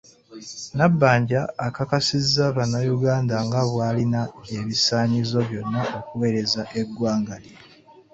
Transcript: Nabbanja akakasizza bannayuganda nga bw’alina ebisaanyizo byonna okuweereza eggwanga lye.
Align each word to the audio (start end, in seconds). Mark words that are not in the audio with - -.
Nabbanja 0.77 1.41
akakasizza 1.67 2.43
bannayuganda 2.57 3.35
nga 3.45 3.61
bw’alina 3.69 4.21
ebisaanyizo 4.57 5.39
byonna 5.49 5.81
okuweereza 5.99 6.61
eggwanga 6.79 7.35
lye. 7.43 7.55